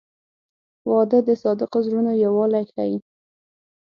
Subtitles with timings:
[0.89, 2.95] •واده د صادقو زړونو یووالی ښیي.